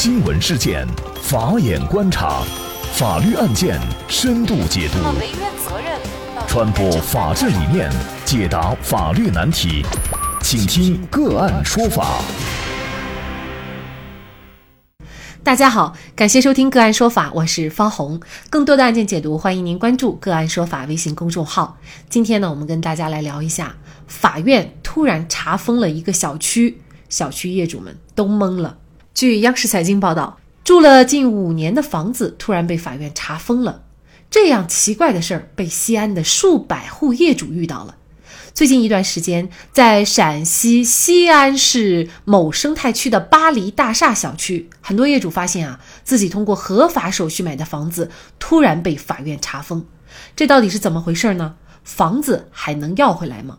[0.00, 0.86] 新闻事件，
[1.20, 2.44] 法眼观察，
[2.92, 4.98] 法律案件深度解读，
[6.46, 7.90] 传播法治理念，
[8.24, 9.84] 解答法律难题，
[10.40, 12.22] 请听个案说法。
[15.42, 18.20] 大家好，感谢收听个案说法，我是方红。
[18.48, 21.76] 更多的案件解读，欢迎您关注个案说法微信公众号。
[22.08, 23.74] 今天呢，我们跟大家来聊一下，
[24.06, 28.76] 法院突然查封了一个小区，小区业主们都懵了。
[29.18, 33.82] 据央视财经报道，住了近五年的房子突然被法院查封了。
[34.30, 37.96] 这样奇怪的事儿被西安的数百户业主遇到了。
[38.54, 49.84] 最近一段时间，在陕西西安市某生态区的巴黎大厦小区，很多业主发现啊，自己通过合法手续买的房子突然被法院查封。
[50.36, 51.56] 这到底是怎么回事呢？
[51.82, 53.58] 房子还能要回来吗？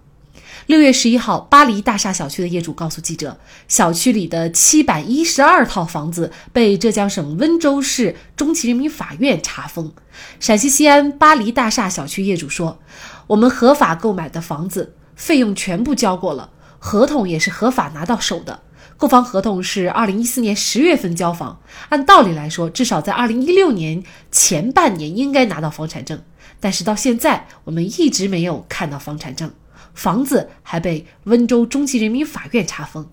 [0.68, 9.92] 六月十一号，巴黎大厦小区的业主告诉记者，小区里的七百一十二套房子被浙江省温州市中级人民法院查封。
[10.40, 12.80] 陕西西安巴黎大厦小区业主说
[13.28, 18.60] ：“我们合法购买的房子，费用全部交过了，合同也是合法拿到手的。
[18.98, 26.22] 购房合同是二零一四年十月份交房，按道理来说，至少在二零一六年前半年应该拿到房产证，
[26.60, 29.52] 但是到现在我们一直没有看到房产证。”
[29.94, 33.08] 房子还被温州中级人民法院查封。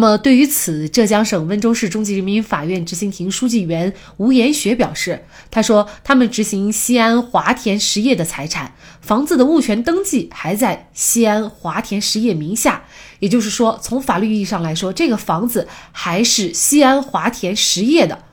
[0.00, 12.84] 那么，对于此，浙江省温州市中级人民法院执行庭书记员吴延学表示：“他说，他们执行西安华田实业的财产，房子的物权登记还在西安华田实业名下，
[13.18, 18.26] 也就是说，从法律意义上来说，这个房子还是西安华田实业的。”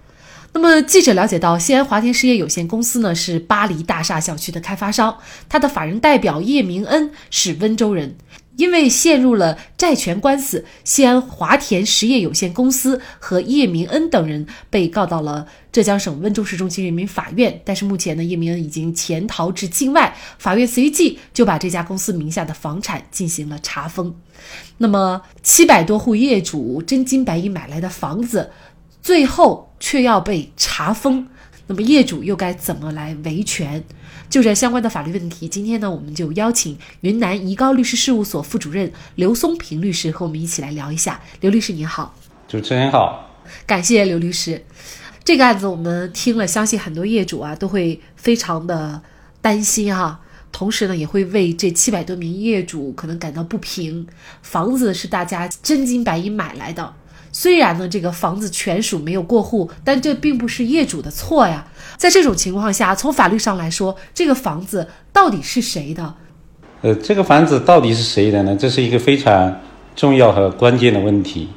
[0.56, 5.18] 那么，记者了解到，西安华田实业有限公司呢是巴黎大厦小区的开发商，
[5.50, 8.16] 他的法人代表叶明恩是温州人，
[8.56, 17.62] 因为陷入了债权官司，西安华田实业有限公司和叶明恩等人被告到了浙江省温州市中级人民法院。
[17.66, 24.16] 但是目前呢，叶明恩已经潜逃至境外，法院随即就把这家公司名下的房产进行了查封。
[24.78, 28.52] 那么，七百多户业主真金白银买来的房子。
[29.06, 31.28] 最后却要被查封，
[31.68, 33.84] 那么业主又该怎么来维权？
[34.32, 41.22] 就这相关的法律问题，今天呢，我们就邀请云南怡高律师事务所副主任刘松平律师和我们一起来聊一下。
[41.40, 42.16] 刘律师您好，
[42.48, 43.30] 主持人好，
[43.68, 44.66] 感谢刘律师。
[45.24, 49.04] 这个案子我们听了，相信很多业主啊都会非常的
[49.40, 50.20] 担心哈，
[50.52, 54.08] 同时呢也会为这七百多名业主可能感到不平。
[54.42, 56.96] 房子是大家真金白银买来的。
[57.38, 61.68] 虽然呢，这个房子权属没有过户，但这并不是业主的错呀。
[61.98, 66.14] 在这种情况下，从法律上来说，这个房子到底是谁的？
[66.82, 68.56] 呃，这个房子到底是谁的呢？
[68.58, 69.54] 这是一个非常
[69.98, 71.50] 重要和关键的问题。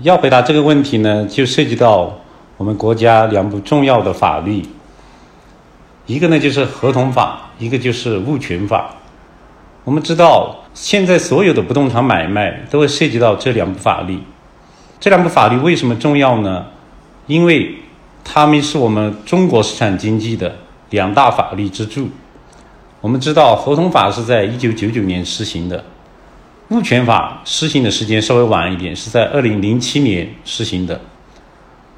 [0.00, 2.18] 要回答这个问题呢，就涉及到
[2.56, 4.64] 我们国家两部重要的法律，
[6.06, 8.94] 一个呢就是合同法，一个就是物权法。
[9.84, 14.18] 我们知道，现在所有的不动产买卖都会涉及到这两部法律。
[15.00, 16.66] 这两部法律为什么重要呢？
[17.26, 17.76] 因为
[18.24, 20.56] 它们是我们中国市场经济的
[20.90, 22.08] 两大法律支柱。
[23.00, 25.84] 我们知道，合同法是在一九九九年施行的，
[26.70, 31.00] 物权法施行的时间稍微晚一点，是在二零零七年施行的。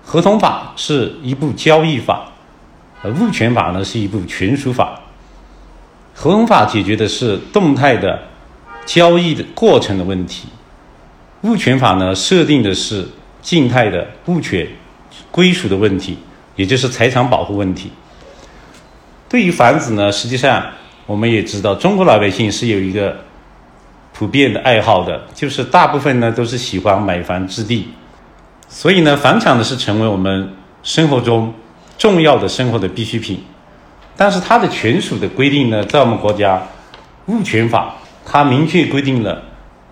[0.05, 2.33] 合同法是一部交易法，
[3.03, 5.01] 而物权法呢是一部权属法。
[6.15, 8.21] 合同法解决的是动态的
[8.85, 10.49] 交易的过程的问题。
[11.43, 13.09] 物权法呢，设定的是
[13.41, 14.67] 静态的物权
[15.31, 16.19] 归属的问题，
[16.55, 17.91] 也就是财产保护问题。
[19.29, 20.63] 对于房子呢，实际上
[21.07, 23.17] 我们也知道，中国老百姓是有一个
[24.13, 27.89] 普遍的爱好的，就是大部分呢都是喜欢买房置地，
[28.69, 30.53] 所以呢，房产呢是成为我们
[30.83, 31.55] 生活中
[31.97, 33.43] 重要的生活的必需品。
[34.15, 36.63] 但是它的权属的规定呢，在我们国家
[37.27, 37.95] 物权法，
[38.27, 39.45] 它明确规定了。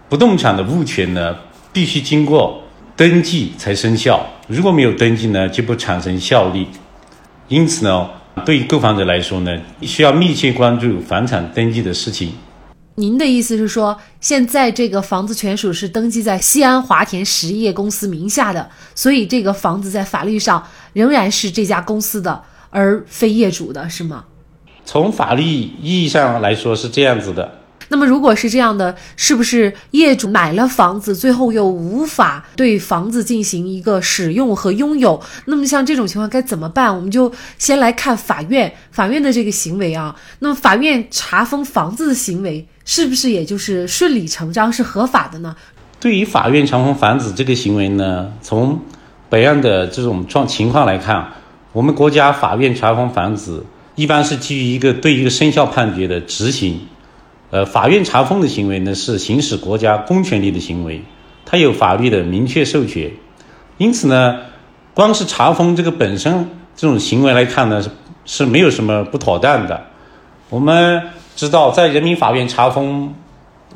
[0.08, 1.36] 不动产的物权呢，
[1.70, 2.62] 必须经过
[2.96, 4.26] 登记才生效。
[4.46, 6.66] 如果没有登记呢，就不产生效力。
[7.48, 8.08] 因此呢，
[8.44, 12.32] 对于购房者来说呢，需要密切关注房产登记的事情。
[12.94, 24.24] 您的意思是说，现在这个房子权属是登记在西安华田实业公司名下的，所以这个房子在法律上仍然是这家公司的，而非业主的，是吗？
[24.86, 27.57] 从法律意义上来说是这样子的。
[27.88, 35.20] 那么，如果是这样的，是不是业主买了房子，最后又无法对房子进行一个使用和拥有？
[35.46, 36.94] 那么，像这种情况该怎么办？
[36.94, 40.14] 我们就先来看法院，法院的这个行为啊。
[40.40, 45.56] 那么，法院查封房子的行为，是不是也就是顺理成章是合法的呢？
[45.98, 48.78] 对于法院查封房子这个行为呢，从
[49.30, 51.32] 本案的这种状情况来看，
[51.72, 53.64] 我们国家法院查封房子
[53.94, 56.80] 一般是基于一个对一个生效判决的执行。
[57.50, 61.02] 呃，法院查封的行为呢是行使国家公权力的行为，
[61.46, 63.10] 它有法律的明确授权。
[63.78, 64.40] 因此呢，
[64.92, 67.90] 光是查封这个本身这种行为来看呢是
[68.26, 69.86] 是没有什么不妥当的。
[70.50, 71.02] 我们
[71.36, 73.14] 知道，在人民法院查封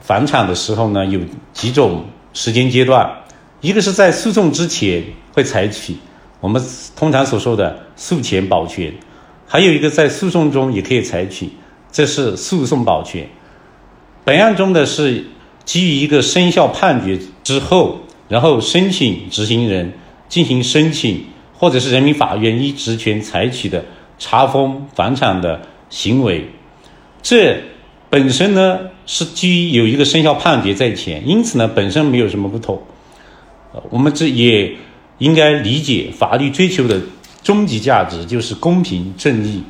[0.01, 1.21] 房产的时候呢，有
[1.55, 2.05] 几种
[2.35, 3.11] 时间阶段，
[3.63, 5.03] 一个是在诉讼之前
[5.33, 5.97] 会采取
[6.41, 6.63] 我们
[6.95, 8.93] 通常所说的诉前保全，
[9.47, 11.49] 还有一个在诉讼中也可以采取，
[11.91, 13.27] 这是诉讼保全。
[14.25, 15.25] 本案中的是
[15.65, 19.93] 基于一个生效判决之后，然后申请执行人
[20.29, 21.25] 进行申请，
[21.55, 23.85] 或者是人民法院依职权采取的
[24.19, 25.61] 查封房产的
[25.91, 26.47] 行为，
[27.21, 27.57] 这
[28.09, 32.81] 本身呢是基于有一个生效判决在前，因此呢本身没有什么不妥。
[33.73, 34.73] 呃，我们这也
[35.19, 37.01] 应该理解法律追求的
[37.43, 39.63] 终极价值就是公平正义。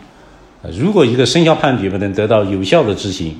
[0.63, 3.39] 呃，如果一个生效判决不能得到有效的执行，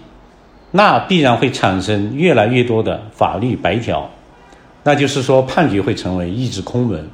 [0.73, 4.11] 那必然会产生越来越多的法律白条，
[4.85, 7.09] 那就是说判决会成为一纸空文，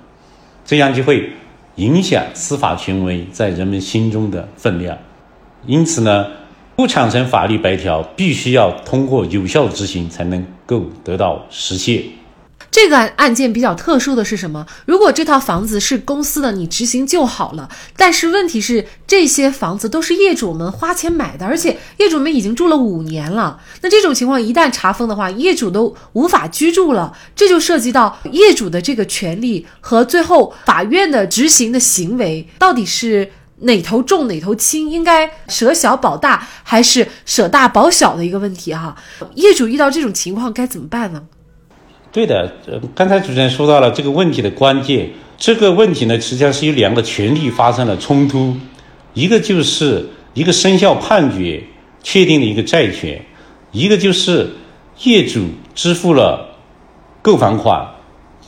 [0.65, 1.33] 这样就会
[1.75, 4.97] 影响司法权威在人们心中的分量。
[5.67, 6.27] 因此呢，
[6.77, 12.03] 不产生法律白条，必须要通过有效执行才能够得到实现。
[12.81, 14.65] 这个案件比较特殊的是什么？
[14.87, 17.69] 如果这套房子是公司的，你执行就好了。
[17.97, 23.61] 但是问题是，这些房子都是业主们花钱买的，而且业主们已经住了五年了。
[23.81, 33.29] 那这种情况一旦查封的话，业主都无法居住了，这就涉及到业主的这个权利和最后法院的执行的行为到底是
[33.63, 38.95] 哪头重哪头轻，应该舍小保大还是舍大保小的一个问题哈。
[39.35, 41.25] 业主遇到这种情况该怎么办呢？
[42.11, 45.11] 对的，呃，刚才主持人说到了这个问题的关键。
[45.37, 48.57] 这个问题呢，实际上是有两个权利发生了冲突，
[49.15, 51.63] 一个就是一个生效判决
[52.03, 53.23] 确定的一个债权，
[53.71, 54.51] 一个就是
[55.03, 55.45] 业主
[55.75, 56.57] 支付了
[57.23, 57.87] 购房款。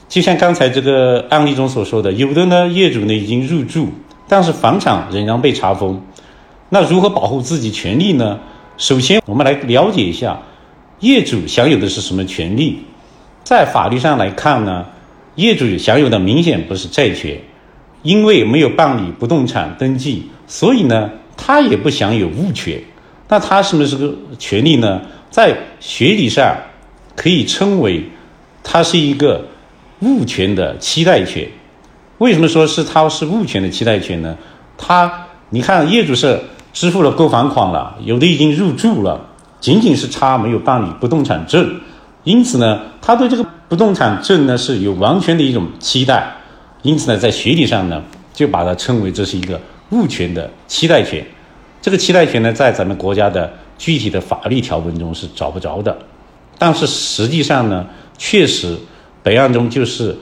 [0.08, 3.88] 就像刚才这个案例中所说的，有的呢业主呢已经入住，
[4.26, 6.02] 但是房产仍然被查封。
[6.70, 8.40] 那如何保护自己权利呢？
[8.78, 10.40] 首先，我们来了解一下
[10.98, 12.80] 业主享有的是什么权利。
[13.44, 14.86] 在法律上来看呢，
[15.34, 17.40] 业主享有的明显不是债权，
[18.02, 22.80] 因为没有办理不动产登记，所以呢，他也不享有物权。
[23.28, 25.00] 那他什么是个权利呢？
[25.30, 26.56] 在学理上
[27.14, 28.04] 可以称为，
[28.64, 29.46] 它是一个
[30.00, 31.48] 物权的期待权。
[32.18, 34.36] 为什么说是它是物权的期待权呢？
[34.76, 36.40] 他，你看业主是
[36.72, 39.28] 支付了购房款了，有的已经入住了，
[39.60, 41.80] 仅仅是差没有办理不动产证。
[42.24, 46.30] 因此呢，他对这个不动产证呢是有完全的一种期待，
[46.82, 48.02] 因此呢，在学理上呢，
[48.34, 49.58] 就把它称为这是一个
[49.90, 51.24] 物权的期待权。
[51.80, 55.96] 这个期待权呢，在咱们国家的具体的法律条文中是找不着的，
[56.58, 57.86] 但是实际上呢，
[58.18, 58.76] 确实
[59.22, 60.14] 本案中就是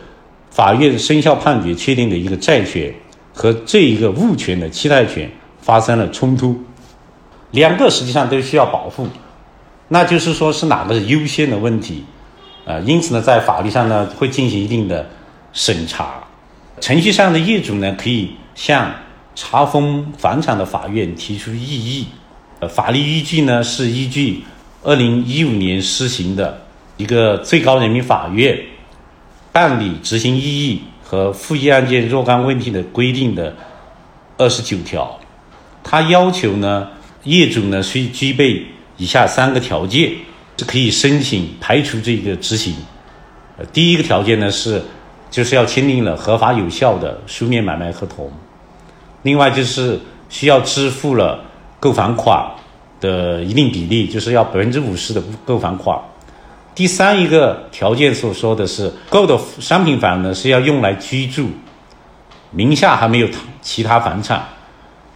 [0.51, 2.95] 法院生效判决确定的一个债权
[3.35, 5.29] 和这一个物权的期待权
[5.61, 6.57] 发生了冲突，
[7.51, 9.09] 两个实际上都需要保护。
[9.91, 12.05] 那就是说是哪个优先的问题，
[12.67, 15.09] 呃，因此呢，在法律上呢会进行一定的
[15.55, 16.23] 审查，
[16.79, 18.95] 程序上的业主呢可以向
[19.35, 22.07] 查封房产的法院提出异议，
[22.61, 24.43] 呃，法律依据呢是依据
[24.83, 26.61] 二零一五年施行的
[26.99, 28.59] 一个最高人民法院
[29.53, 33.57] 办理执行异议和复议案件若干问题的规定的
[34.37, 35.19] 二十九条，
[35.83, 36.89] 他要求呢
[37.25, 38.67] 业主呢需具备。
[38.99, 40.13] 以下三个条件
[40.57, 42.75] 是可以申请排除这个执行。
[43.57, 44.83] 呃，第一个条件呢是，
[45.31, 48.31] 就是要签订了合法有效的书面买卖合同，
[49.23, 51.45] 另外就是需要支付了
[51.79, 52.45] 购房款
[53.01, 55.97] 的一定比例，就是要百分之五十的购房款。
[56.75, 61.49] 第三一个条件所说的是，购的商品房呢是要用来居住，
[62.51, 63.29] 名下还没有
[63.63, 64.45] 其他房产。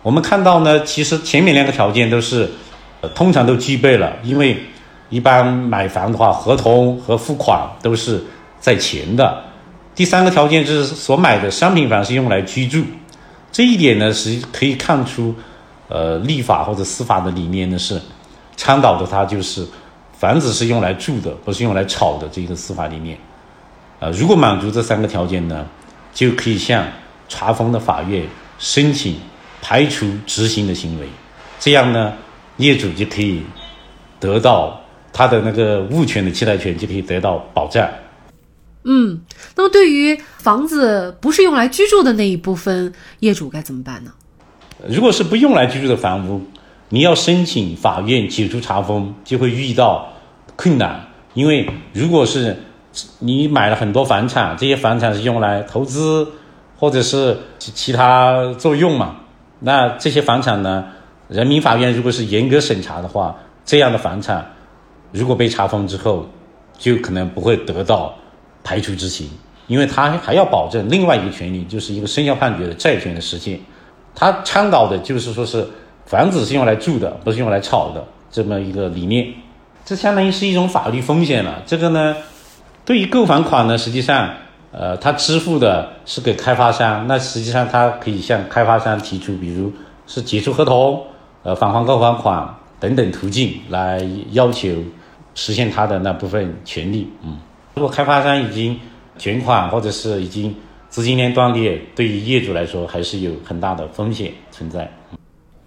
[0.02, 2.48] 我们看到呢，其实前面两个条件都是。
[3.08, 4.56] 通常都具备了，因为
[5.10, 8.22] 一般买房的话，合同和付款都是
[8.60, 9.42] 在前的。
[9.94, 12.82] 第三个条件就是所买的商品房是用来居住，
[13.50, 15.34] 这一点呢是可以看出，
[15.88, 18.00] 呃，立法或者司法的理念呢是
[18.56, 19.66] 倡导的，它就是
[20.16, 23.18] 房子是用来住的，不是用来炒的这个司法理念。
[23.98, 25.66] 呃，如果满足这三个条件呢，
[26.14, 26.86] 就可以向
[27.28, 28.26] 查封的法院
[28.58, 29.16] 申请
[29.60, 31.06] 排除执行的行为，
[31.58, 32.12] 这样呢。
[32.56, 33.42] 业主就可以
[34.20, 34.80] 得到
[35.12, 37.88] 他的那个物权的期待权就可以得到保障。
[38.84, 39.20] 嗯，
[39.54, 44.10] 那么对于房子不是用来居住的那一部分业主该怎么办呢？
[44.88, 46.42] 如果是不用来居住的房屋，
[46.88, 50.12] 你要申请法院解除查封，就会遇到
[50.56, 51.06] 困难。
[51.34, 52.56] 因为如果是
[53.20, 56.26] 你买了很多房产，这些房产是用来投资
[56.76, 59.16] 或者是其他作用嘛，
[59.60, 60.86] 那这些房产呢，
[61.28, 64.44] 人民法院如果是严格审查的话，这样的房产
[65.12, 66.26] 如果被查封之后，
[66.78, 68.14] 就可能不会得到
[68.64, 69.28] 排除执行，
[69.66, 73.58] 因为他还要保证另外一个权利，就是一个生效判决的债权的实现。
[74.14, 75.66] 他倡导的就是说是
[76.04, 79.32] 房子是用来住的，不是用来炒的这么一个理念。
[79.84, 81.62] 这相当于是一种法律风险了。
[81.66, 82.16] 这个呢，
[82.84, 84.30] 对于购房款呢，实际上，
[84.70, 89.72] 呃，他支付的是给开发商，那实际上他可以向开发商提出，比如
[90.06, 91.02] 是解除合同、
[91.42, 94.68] 呃返还购房款等等途径来要求
[95.34, 97.10] 实现他的那部分权利。
[97.22, 97.38] 嗯，
[97.74, 98.78] 如果开发商已经
[99.18, 100.54] 全款或者是已经
[100.88, 104.90] 资金链断裂，对于业主来说还是有很大的风险存在。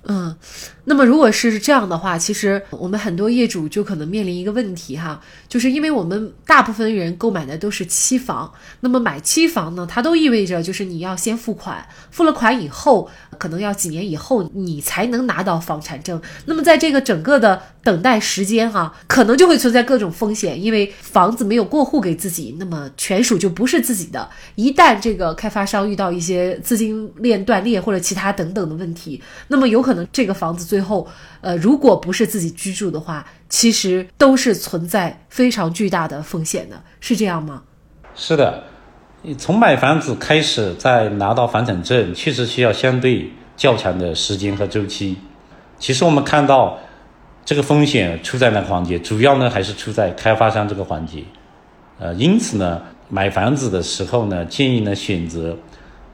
[0.07, 0.35] 嗯，
[0.83, 5.19] 那么如果是这样的话，其实我们很多业主就可能面临一个问题哈，
[5.49, 13.09] 就是因为我们大部分人购买的都是期房，那么买期房呢，它都意味着就是你要先付款，付了款以后，
[13.39, 16.21] 可能要几年以后你才能拿到房产证。
[16.45, 24.27] 那么在这个整个的等待时间哈，可能就会存在各种风险，因为房子没有过户给自己，那么权属就不是自己的。
[24.55, 30.07] 一旦这个开发商遇到一些资金链断裂或者其他等等的问题，那么有可能。
[30.11, 31.05] 这个房子最后，
[31.41, 37.61] 呃，如果不是自己居住的话，其实都是存在非常巨大的风险的，是这样吗？
[38.15, 38.63] 是的，
[39.21, 45.17] 你从买房子开始，再拿到房产证，确实需要相对较长的时间和周期。
[45.77, 46.79] 其实我们看到，
[47.45, 48.97] 这个风险出在哪个环节？
[48.97, 51.23] 主要呢还是出在开发商这个环节。
[51.99, 55.55] 呃，因此呢，买房子的时候呢，建议呢选择，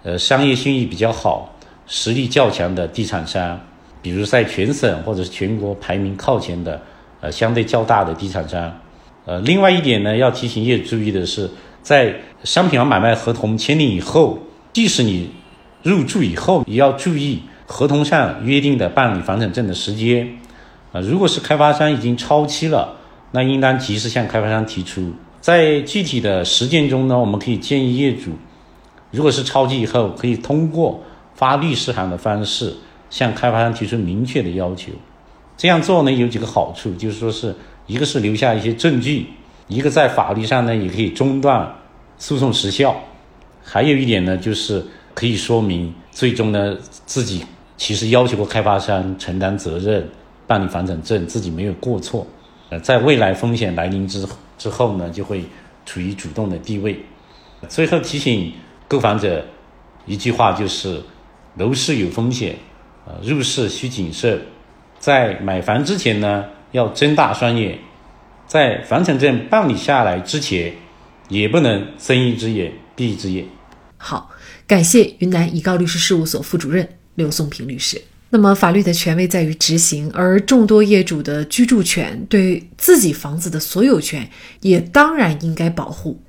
[0.04, 1.56] 呃，商业信誉比较好、
[1.88, 3.58] 实力较强的地产商。
[4.02, 6.82] 比如在全省或者是全国排名靠前的，
[7.22, 8.76] 呃，相对较大的地产商，
[9.26, 11.50] 呃，另外一点呢，要提醒业主注意的是，
[11.82, 14.38] 在商品房买卖合同签订以后，
[14.74, 15.32] 即使你
[15.84, 20.28] 入住以后，也要注意合同上约定的办理房产证的时间，
[20.92, 22.98] 啊，如果是开发商已经超期了，
[23.32, 25.14] 那应当及时向开发商提出。
[25.40, 28.32] 在具体的实践中呢，我们可以建议业主，
[29.12, 31.02] 如果是超期以后，可以通过
[31.36, 32.76] 发律师函的方式。
[33.12, 34.90] 向开发商提出明确的要求，
[35.58, 37.54] 这样做呢有几个好处，就是说是
[37.86, 39.28] 一个是留下一些证据，
[39.68, 41.70] 一个在法律上呢也可以中断
[42.18, 42.96] 诉讼时效，
[43.62, 44.82] 还有一点呢就是
[45.14, 47.44] 可以说明最终呢自己
[47.76, 50.08] 其实要求过开发商承担责任，
[50.51, 52.27] 办理房产证自己没有过错，
[52.67, 54.27] 呃，在未来风险来临之
[54.58, 55.46] 之后呢就会
[55.86, 57.00] 处于主动的地位。
[57.70, 58.51] 最后提醒
[58.86, 59.46] 购房者
[60.05, 61.01] 一句话就是，
[61.55, 62.58] 楼市有风险。
[63.05, 64.41] 呃，入市需谨慎，
[65.00, 66.43] 在买房之前呢，
[66.74, 67.77] 要睁大双眼；
[68.46, 70.74] 在房产证办理下来之前，
[71.29, 73.46] 也不能睁一只眼闭一只眼。
[73.96, 74.29] 好，
[74.67, 78.01] 感谢云南怡高律师事务所副主任刘松平律师。
[78.34, 84.30] 那么，法律的权威在于执行，而众多业主的居住权、对自己房子的所有权，
[84.62, 86.24] 也当然应该保护。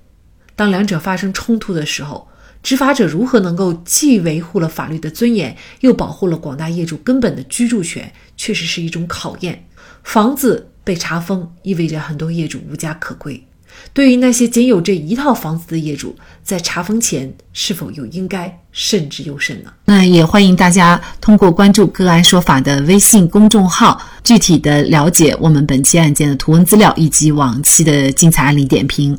[0.56, 2.26] 当两者发生冲突的时候，
[2.60, 9.64] 执法者如何能够既维护了法律的尊严，又保护了广大业主根本的居住权，确实是一种考验。
[10.02, 13.46] 房子被查封，意味着很多业主无家可归。
[13.92, 19.70] 对于那些仅有这一套房子的业主，在查封前是否又应该慎之又慎呢？
[19.84, 29.18] 那也欢迎大家通过关注“个案说法”的微信公众号，具体的了解我们本期案件的图文资料以及往期的精彩案例点评。